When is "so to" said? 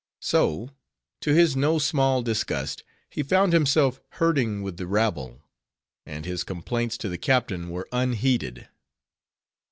0.23-1.31